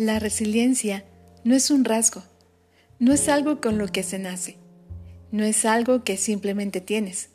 La 0.00 0.18
resiliencia 0.18 1.04
no 1.44 1.54
es 1.54 1.70
un 1.70 1.84
rasgo, 1.84 2.22
no 2.98 3.12
es 3.12 3.28
algo 3.28 3.60
con 3.60 3.76
lo 3.76 3.86
que 3.88 4.02
se 4.02 4.18
nace, 4.18 4.56
no 5.30 5.44
es 5.44 5.66
algo 5.66 6.04
que 6.04 6.16
simplemente 6.16 6.80
tienes. 6.80 7.28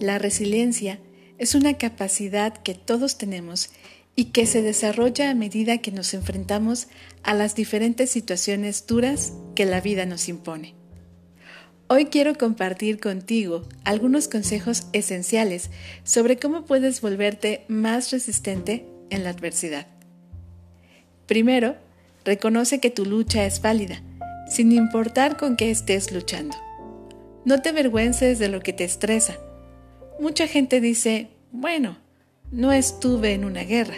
La 0.00 0.18
resiliencia 0.18 1.00
es 1.36 1.54
una 1.54 1.76
capacidad 1.76 2.54
que 2.54 2.72
todos 2.72 3.18
tenemos 3.18 3.72
y 4.16 4.32
que 4.32 4.46
se 4.46 4.62
desarrolla 4.62 5.28
a 5.28 5.34
medida 5.34 5.82
que 5.82 5.92
nos 5.92 6.14
enfrentamos 6.14 6.88
a 7.24 7.34
las 7.34 7.54
diferentes 7.54 8.08
situaciones 8.08 8.86
duras 8.86 9.34
que 9.54 9.66
la 9.66 9.82
vida 9.82 10.06
nos 10.06 10.30
impone. 10.30 10.74
Hoy 11.88 12.06
quiero 12.06 12.38
compartir 12.38 13.00
contigo 13.00 13.68
algunos 13.84 14.28
consejos 14.28 14.84
esenciales 14.94 15.68
sobre 16.04 16.38
cómo 16.38 16.64
puedes 16.64 17.02
volverte 17.02 17.66
más 17.68 18.10
resistente 18.12 18.86
en 19.10 19.24
la 19.24 19.28
adversidad. 19.28 19.88
Primero, 21.32 21.76
reconoce 22.24 22.80
que 22.80 22.90
tu 22.90 23.04
lucha 23.04 23.44
es 23.44 23.60
válida, 23.60 24.02
sin 24.48 24.72
importar 24.72 25.36
con 25.36 25.56
qué 25.56 25.70
estés 25.70 26.12
luchando. 26.12 26.56
No 27.44 27.60
te 27.60 27.70
avergüences 27.70 28.38
de 28.38 28.48
lo 28.48 28.60
que 28.60 28.72
te 28.72 28.84
estresa. 28.84 29.36
Mucha 30.20 30.46
gente 30.46 30.80
dice, 30.80 31.30
bueno, 31.50 31.98
no 32.50 32.72
estuve 32.72 33.34
en 33.34 33.44
una 33.44 33.62
guerra. 33.62 33.96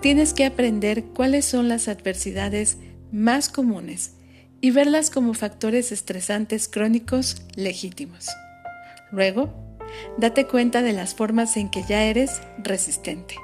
Tienes 0.00 0.34
que 0.34 0.44
aprender 0.44 1.04
cuáles 1.04 1.44
son 1.44 1.68
las 1.68 1.86
adversidades 1.86 2.78
más 3.12 3.48
comunes 3.48 4.14
y 4.60 4.70
verlas 4.70 5.10
como 5.10 5.34
factores 5.34 5.92
estresantes 5.92 6.68
crónicos 6.68 7.42
legítimos. 7.54 8.28
Luego, 9.12 9.52
date 10.18 10.46
cuenta 10.46 10.82
de 10.82 10.92
las 10.92 11.14
formas 11.14 11.56
en 11.56 11.70
que 11.70 11.84
ya 11.88 12.04
eres 12.04 12.40
resistente. 12.58 13.36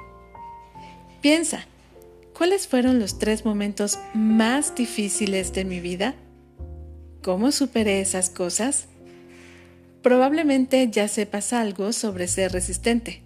Piensa, 1.21 1.67
¿Cuáles 2.39 2.69
fueron 2.69 2.99
los 2.99 3.19
tres 3.19 3.43
momentos 3.43 3.99
más 4.13 4.73
difíciles 4.73 5.51
de 5.51 5.65
mi 5.65 5.81
vida? 5.81 6.15
¿Cómo 7.21 7.51
superé 7.51 7.99
esas 7.99 8.29
cosas? 8.29 8.87
Probablemente 10.01 10.87
ya 10.89 11.09
sepas 11.09 11.51
algo 11.51 11.91
sobre 11.91 12.29
ser 12.29 12.53
resistente. 12.53 13.23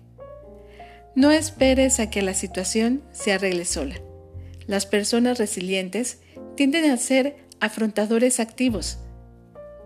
No 1.13 1.29
esperes 1.29 1.99
a 1.99 2.09
que 2.09 2.23
la 2.23 2.33
situación 2.33 3.03
se 3.11 3.33
arregle 3.33 3.65
sola. 3.65 3.97
Las 4.65 4.87
personas 4.87 5.37
resilientes 5.37 6.17
tienden 6.55 6.89
a 6.89 6.97
ser 6.97 7.37
afrontadores 7.59 8.39
activos. 8.39 8.97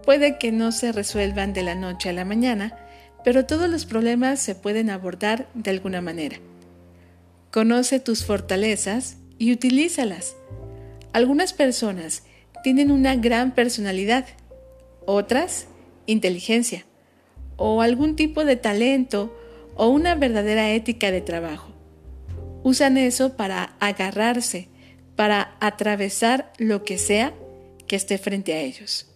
Puede 0.05 0.37
que 0.37 0.53
no 0.53 0.71
se 0.71 0.93
resuelvan 0.93 1.51
de 1.51 1.63
la 1.63 1.75
noche 1.75 2.07
a 2.07 2.13
la 2.13 2.23
mañana, 2.23 2.79
pero 3.25 3.45
todos 3.45 3.69
los 3.69 3.85
problemas 3.85 4.39
se 4.39 4.55
pueden 4.55 4.89
abordar 4.89 5.49
de 5.53 5.71
alguna 5.71 5.99
manera. 5.99 6.39
Conoce 7.51 7.99
tus 7.99 8.25
fortalezas 8.25 9.17
y 9.37 9.51
utilízalas. 9.51 10.35
Algunas 11.13 11.53
personas 11.53 12.23
tienen 12.63 12.91
una 12.91 13.15
gran 13.15 13.53
personalidad, 13.55 14.25
otras 15.05 15.67
inteligencia, 16.05 16.85
o 17.55 17.81
algún 17.81 18.15
tipo 18.15 18.45
de 18.45 18.55
talento 18.55 19.35
o 19.75 19.87
una 19.87 20.15
verdadera 20.15 20.71
ética 20.71 21.11
de 21.11 21.21
trabajo. 21.21 21.71
Usan 22.63 22.97
eso 22.97 23.37
para 23.37 23.75
agarrarse, 23.79 24.67
para 25.15 25.55
atravesar 25.59 26.51
lo 26.57 26.83
que 26.83 26.97
sea 26.97 27.33
que 27.87 27.95
esté 27.95 28.17
frente 28.17 28.53
a 28.53 28.59
ellos. 28.59 29.11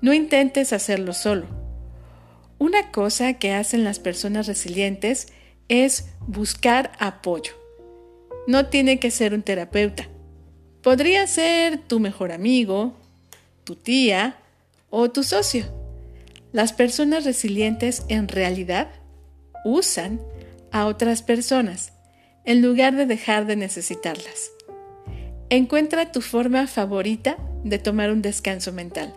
No 0.00 0.12
intentes 0.12 0.72
hacerlo 0.72 1.12
solo. 1.14 1.46
Una 2.58 2.90
cosa 2.90 3.34
que 3.34 3.52
hacen 3.52 3.84
las 3.84 3.98
personas 3.98 4.46
resilientes 4.46 5.28
es 5.68 6.10
buscar 6.26 6.92
apoyo. 6.98 7.52
No 8.46 8.66
tiene 8.66 8.98
que 8.98 9.10
ser 9.10 9.34
un 9.34 9.42
terapeuta. 9.42 10.08
Podría 10.82 11.26
ser 11.26 11.78
tu 11.78 12.00
mejor 12.00 12.32
amigo, 12.32 12.94
tu 13.64 13.74
tía 13.74 14.36
o 14.90 15.10
tu 15.10 15.22
socio. 15.22 15.64
Las 16.52 16.72
personas 16.72 17.24
resilientes 17.24 18.04
en 18.08 18.28
realidad 18.28 18.88
usan 19.64 20.20
a 20.70 20.86
otras 20.86 21.22
personas 21.22 21.92
en 22.44 22.60
lugar 22.62 22.94
de 22.94 23.06
dejar 23.06 23.46
de 23.46 23.56
necesitarlas. 23.56 24.50
Encuentra 25.50 26.12
tu 26.12 26.20
forma 26.20 26.66
favorita 26.66 27.38
de 27.64 27.78
tomar 27.78 28.10
un 28.10 28.22
descanso 28.22 28.72
mental. 28.72 29.14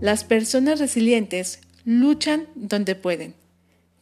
Las 0.00 0.24
personas 0.24 0.80
resilientes 0.80 1.60
luchan 1.84 2.46
donde 2.54 2.94
pueden, 2.94 3.34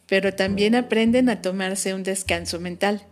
pero 0.09 0.33
también 0.33 0.73
aprenden 0.73 1.29
a 1.29 1.41
tomarse 1.41 1.93
un 1.93 2.01
descanso 2.01 2.59
mental. 2.59 3.03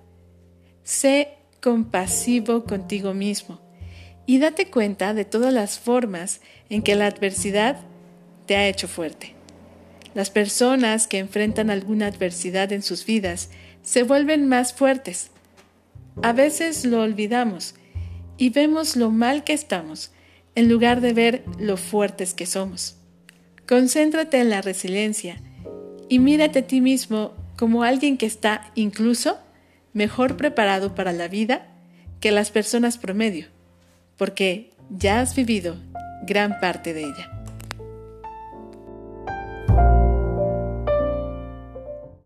Sé 0.83 1.29
compasivo 1.61 2.63
contigo 2.63 3.13
mismo 3.13 3.61
y 4.25 4.39
date 4.39 4.71
cuenta 4.71 5.13
de 5.13 5.23
todas 5.23 5.53
las 5.53 5.77
formas 5.77 6.41
en 6.69 6.81
que 6.81 6.95
la 6.95 7.05
adversidad 7.05 7.77
te 8.47 8.55
ha 8.55 8.67
hecho 8.67 8.87
fuerte. 8.87 9.35
Las 10.15 10.31
personas 10.31 11.07
que 11.07 11.19
enfrentan 11.19 11.69
alguna 11.69 12.07
adversidad 12.07 12.71
en 12.71 12.81
sus 12.81 13.05
vidas 13.05 13.51
se 13.83 14.01
vuelven 14.01 14.47
más 14.47 14.73
fuertes. 14.73 15.29
A 16.23 16.33
veces 16.33 16.83
lo 16.83 17.03
olvidamos 17.03 17.75
y 18.37 18.49
vemos 18.49 18.95
lo 18.95 19.11
mal 19.11 19.43
que 19.43 19.53
estamos 19.53 20.11
en 20.55 20.67
lugar 20.67 21.01
de 21.01 21.13
ver 21.13 21.43
lo 21.59 21.77
fuertes 21.77 22.33
que 22.33 22.47
somos. 22.47 22.97
Concéntrate 23.67 24.39
en 24.39 24.49
la 24.49 24.61
resiliencia 24.61 25.39
y 26.09 26.19
mírate 26.19 26.59
a 26.59 26.67
ti 26.67 26.81
mismo 26.81 27.33
como 27.57 27.83
alguien 27.83 28.17
que 28.17 28.25
está 28.25 28.71
incluso 28.75 29.37
mejor 29.93 30.37
preparado 30.37 30.95
para 30.95 31.11
la 31.11 31.27
vida 31.27 31.67
que 32.19 32.31
las 32.31 32.51
personas 32.51 32.97
promedio, 32.97 33.47
porque 34.17 34.71
ya 34.89 35.21
has 35.21 35.35
vivido 35.35 35.75
gran 36.23 36.59
parte 36.59 36.93
de 36.93 37.03
ella. 37.03 37.36